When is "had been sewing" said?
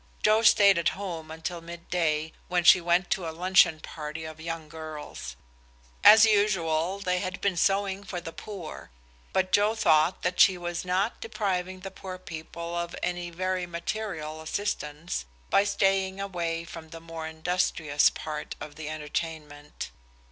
7.19-8.03